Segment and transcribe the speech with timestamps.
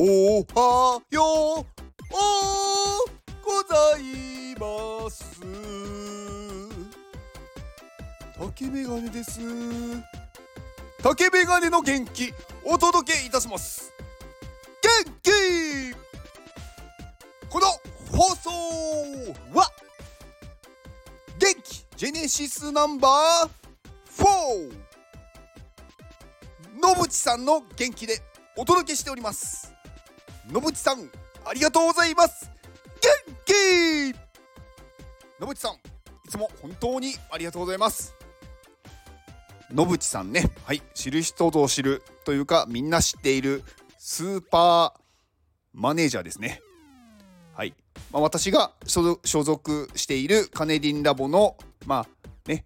[0.00, 1.20] おはよ
[1.60, 1.66] う。
[3.44, 5.40] ございます。
[8.38, 9.40] 竹メガネです。
[11.02, 12.32] 竹メガネの元気
[12.64, 13.92] お届けいたします。
[15.04, 15.92] 元気。
[17.50, 17.66] この
[18.16, 18.50] 放送
[19.52, 19.68] は
[21.40, 23.50] 元気ジェネシスナンバー
[24.16, 24.72] 4
[26.80, 28.22] 野淵さんの元気で
[28.56, 29.77] お届けしております。
[30.50, 31.10] 野淵さん
[31.44, 32.50] ありがとうございます。
[33.26, 34.14] 元気！
[35.40, 35.76] 野淵さんい
[36.28, 38.14] つも本当にありがとうございます。
[39.70, 43.62] 野淵さんねはい知る人ぞ知るというかみんな知っている
[43.98, 45.00] スーパー
[45.74, 46.62] マネージャーですね。
[47.54, 47.74] はい。
[48.10, 52.64] まあ、私が所属しているカネリンラボのまあね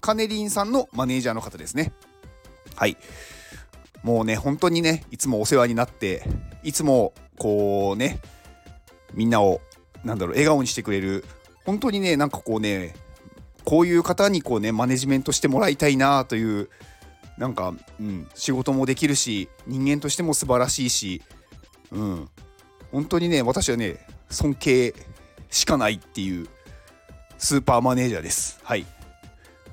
[0.00, 1.92] カネリンさんのマネージャーの方ですね。
[2.76, 2.96] はい。
[4.02, 6.22] もうね本当にねいつもお世話になって
[6.64, 8.20] いつもこうね
[9.12, 9.60] みんなを
[10.04, 11.24] なんだろう笑顔にしてくれる
[11.64, 12.94] 本当にねなんかこうね
[13.64, 16.68] こういう方にこうねマネジメントしてもらいたいなという
[17.38, 21.22] なんか、うん、仕事もできるし人間としても素晴らしいし、
[21.90, 22.28] うん、
[22.92, 24.94] 本当にね私はね尊敬
[25.50, 26.48] しかないっていう
[27.38, 28.58] スーパーマネージャーです。
[28.62, 28.86] はい。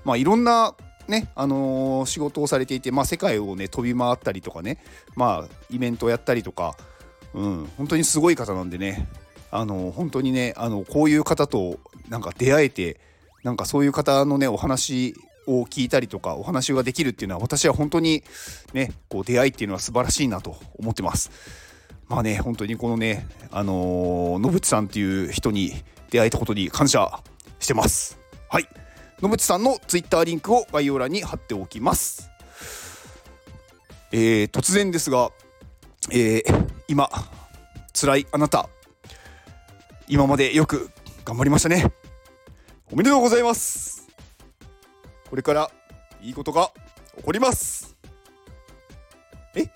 [0.03, 0.75] まあいろんな
[1.07, 4.77] ね、あのー、仕事をされていて、まあ世界をね、飛び回ったりとかね、
[5.15, 6.75] まあイベントをやったりとか、
[7.33, 9.07] うん、本当にすごい方なんでね、
[9.51, 11.79] あのー、本当にね、あの、こういう方と
[12.09, 12.99] なんか出会えて、
[13.43, 15.15] なんかそういう方のね、お話
[15.47, 18.23] を聞いたりとか、お話ができるっていうのは、私は本当に
[18.73, 21.31] ね、こう出会いっていうのは素晴らしいなと思ってます。
[22.07, 25.73] まあね、本当にこのね、あのー、野淵さんっていう人に
[26.09, 27.21] 出会えたことに感謝
[27.59, 28.19] してます。
[28.49, 28.67] はい。
[29.21, 32.31] 野淵さんのツイッターリンクを概要欄に貼っておきます。
[34.11, 35.29] えー、突然ですが、
[36.09, 37.07] えー、今、
[37.93, 38.67] 辛いあなた、
[40.07, 40.89] 今までよく
[41.23, 41.93] 頑張りましたね。
[42.91, 44.09] おめでとうございます。
[45.29, 45.71] これから
[46.19, 46.71] いいことが
[47.17, 47.95] 起こります。
[49.55, 49.69] え？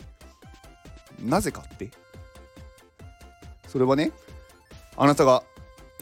[1.19, 1.91] なぜかって？
[3.67, 4.11] それはね
[4.97, 5.43] あなたが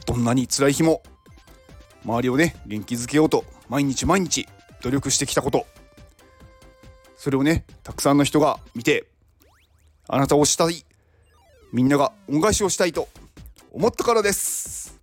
[0.06, 1.04] どんなに辛い日も
[2.06, 4.48] 周りをね元気づけようと毎日毎日
[4.82, 5.66] 努力してきたこと。
[7.18, 9.08] それをねたくさんの人が見て
[10.08, 10.86] あなたをしたい。
[11.72, 13.08] みんなが恩返しをしたいと
[13.72, 15.00] 思ったからです。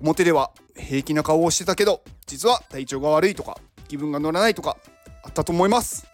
[0.00, 3.58] 表では平気な顔をしてたけど実は体調が悪いとか
[3.88, 4.76] 気分が乗らないとか
[5.24, 6.06] あったと思います。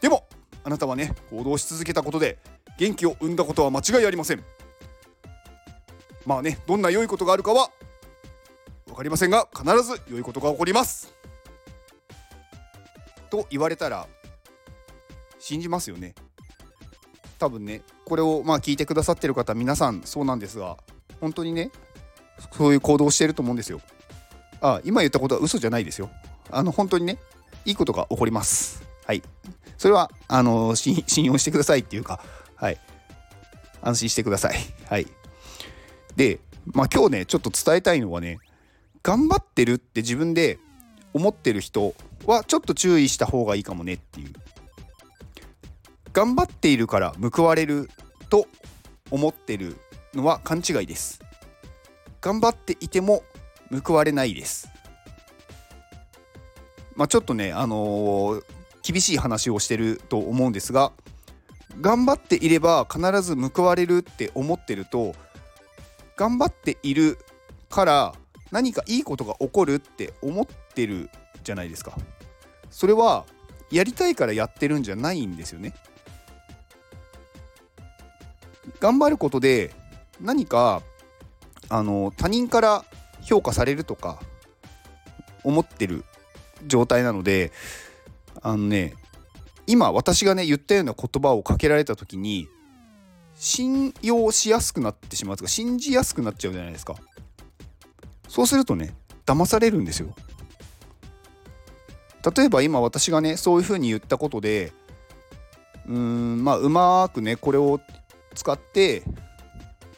[0.00, 0.26] でも
[0.64, 2.38] あなたはね行動し続けたことで
[2.76, 4.42] 元気を生んだことは間違いありません。
[6.26, 7.70] まあねどんな良いことがあるかは
[8.90, 11.14] 分かりませんが必ず良いことが起こります
[13.30, 14.06] と言われたら
[15.38, 16.14] 信じますよね
[17.38, 20.76] 多分ねこれをまあ聞いてくださってる方皆さんそうなんですが
[21.20, 21.70] 本当にね
[22.52, 23.80] そういう行動をしてると思うんですよ
[24.60, 26.10] あ今言ったことは嘘じゃないですよ
[26.50, 27.18] あの本当にね
[27.64, 29.22] いいことが起こりますはい
[29.78, 32.20] それはあの信用してくださいっていうか
[32.60, 32.78] はい。
[33.80, 34.54] 安心してください。
[34.86, 35.06] はい。
[36.14, 38.38] で、まあ今日ね、ちょっと伝えたいのはね、
[39.02, 40.58] 頑張ってるって自分で
[41.12, 41.94] 思ってる人
[42.26, 44.32] はちょっと注意した方がいいかもねっていう。
[46.12, 47.88] 頑張っているから報われる
[48.28, 48.46] と
[49.10, 49.76] 思ってる
[50.12, 51.20] のは勘違いです。
[52.20, 53.22] 頑張っていても
[53.84, 54.68] 報われないです。
[56.96, 58.44] まあちょっとね、あのー、
[58.82, 60.92] 厳しい話をしてると思うんですが、
[61.80, 65.14] 頑張っていれば必ず報われるって思ってると
[66.16, 67.18] 頑張っている
[67.68, 68.14] から
[68.50, 71.10] 何かいいことが起こるって思ってる
[71.44, 71.96] じゃないですか。
[72.70, 73.24] それは
[73.70, 75.74] やりたいからやってるんじゃないんですよね。
[78.80, 79.74] 頑張ることで
[80.20, 80.82] 何か
[81.68, 82.84] あの他人から
[83.22, 84.20] 評価されるとか
[85.44, 86.04] 思ってる
[86.66, 87.52] 状態なので
[88.42, 88.94] あのね
[89.66, 92.48] 今私がね言ったような言葉をかけられた時に
[93.34, 96.96] 信用しやすくなってしまうとか信じやすくなっちゃうじゃないですか。
[98.30, 98.94] そうするとね
[99.26, 100.14] 騙されるんですよ。
[102.36, 104.72] 例えば今私がねそういうふうに言ったことで
[105.88, 107.80] うーんまあうまくねこれを
[108.34, 109.02] 使って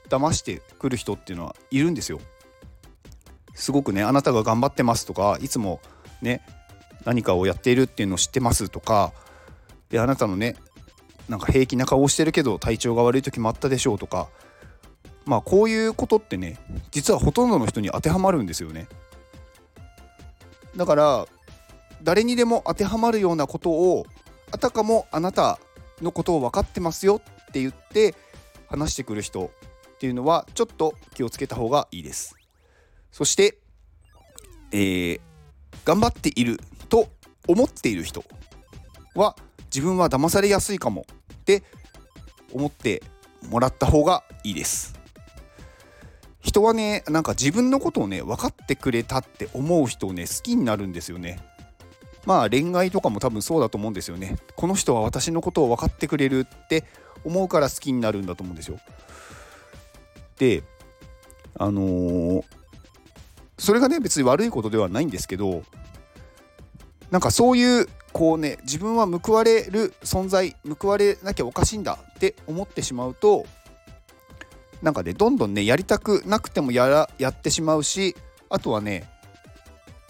[0.08, 2.20] 騙してくる人っていうのはいるんですよ。
[3.54, 5.80] すごくねあなたが頑張ってますとかいつも
[6.22, 6.40] ね
[7.04, 9.12] 何かをやっているっていうのを知ってますとか
[9.90, 10.56] であなたのね
[11.28, 14.30] なんか平気な顔をしてるけど体調が悪い時もあったでしょうとか
[15.24, 16.58] まあこういうことってね
[16.90, 18.88] 実はほとんどの人に当てはまるんですよね。
[20.76, 21.26] だから
[22.02, 24.06] 誰にでも当てはまるようなことを
[24.50, 25.58] あたかもあなた
[26.00, 28.14] のことを分かってますよって言って
[28.68, 29.50] 話してくる人
[29.94, 32.36] っていうのはちょっと気をつけた方がいいです。
[33.12, 33.58] そして
[34.72, 35.20] えー、
[35.84, 36.58] 頑張っている
[36.88, 37.08] と
[37.46, 38.24] 思っている人
[39.14, 39.36] は
[39.66, 41.62] 自分は騙されやすいかもって
[42.52, 43.02] 思って
[43.48, 45.01] もらった方がいいです。
[46.52, 51.40] 人はねなんか自分のことをね分かってくれたって思う人をね好きになるんですよね。
[52.26, 54.36] まあ恋愛とかも多分そうだと思うんですよね。
[54.54, 56.84] この人は私のことを分かってくれるって
[57.24, 58.78] 思うから好きになるんだと思うんですよ。
[60.38, 60.62] で
[61.58, 62.44] あのー、
[63.58, 65.62] それがね別に悪いことではないんですけど
[67.10, 73.46] なんかそういうこうね自分は報われる存在報われなきゃおかしいんだって思ってしまうと
[74.82, 78.16] なんかねどんどんねやりたくなくてもやらやってしまうし
[78.50, 79.08] あとはね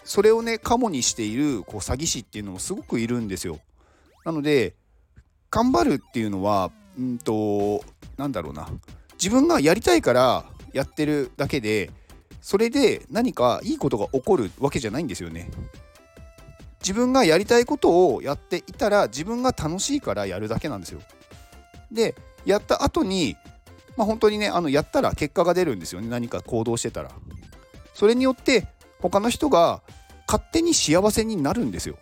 [0.05, 3.61] それをねカモにしているこう詐欺師っていうのもすごくいるんですよ。
[4.25, 4.75] なので
[5.51, 7.85] 頑張るっていうのはうんと
[8.17, 8.69] なんだろうな
[9.15, 11.91] 自分がやりたいからやってるだけで
[12.41, 15.51] それで何かいいことが起こるわけじゃないんですよね。
[16.81, 21.01] 自分がやりたいことをやっていたら自分が楽しいからやるだけなんですよ。
[21.93, 23.37] でやった後に
[23.97, 26.09] まあ本当にねあのやったら結果が出るんですよね。
[26.09, 27.11] 何か行動してたら。
[27.95, 28.67] それによって
[29.01, 29.83] 他の人が
[30.27, 31.97] 勝手に幸せになるんですよ。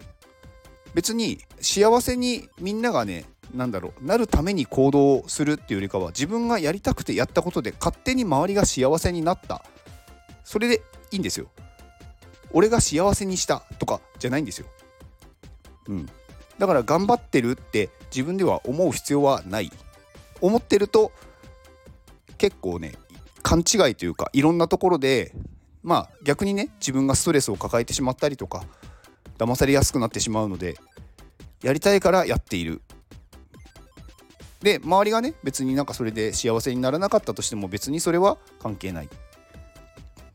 [0.94, 9.64] 別に幸せにみんながねなんだろうなるために行動するっていうよりかは自分がやりたくてやったことで勝手に周りが幸せになった。
[10.44, 11.48] それでいいんですよ。
[12.52, 14.66] 俺が幸せにしたとかじゃないんですよ。
[15.88, 16.08] うん。
[16.58, 19.70] だから頑張ってるって自分では思う必要はない。
[20.40, 21.12] 思ってると
[22.40, 22.94] 結構ね
[23.42, 25.34] 勘違いというかいろんなところで
[25.82, 28.64] まあ逆にね自分がストレスを抱えてしまったりとか
[29.36, 30.78] 騙されやすくなってしまうので
[31.62, 32.80] やりたいからやっている。
[34.60, 39.10] で周りがね別になんかそれで幸せにならなかったとしても別にそれは関係ない。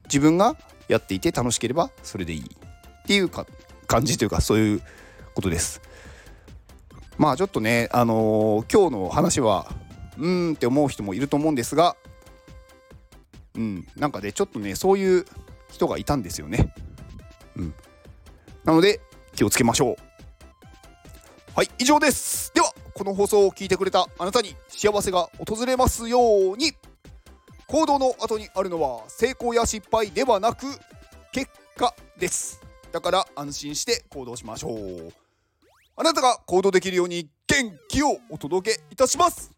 [0.05, 0.55] 自分が
[0.87, 2.41] やっていて楽しければそれでいい。
[2.41, 3.47] っていうか
[3.87, 4.81] 感じというかそういう
[5.33, 5.81] ことです。
[7.17, 9.71] まあちょっとねあのー、今日の話は
[10.17, 11.95] うーんって思う人もいると思うんですが
[13.55, 15.25] うんなんかねちょっとねそういう
[15.71, 16.73] 人がいたんですよね。
[17.55, 17.73] うん。
[18.63, 19.01] なので
[19.35, 19.95] 気をつけましょう。
[21.55, 22.53] はい以上です。
[22.53, 26.73] ではこの放送を聞いてくれたあなたに幸せが訪れますように。
[27.67, 30.67] 行動の後にあるのは成功や失敗ではなく
[31.31, 32.61] 結果です。
[32.91, 35.13] だから安心して行動しましょう。
[35.97, 39.54] あなたが行動できるように元気をお届けいたします。